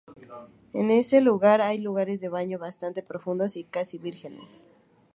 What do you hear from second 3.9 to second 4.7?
vírgenes.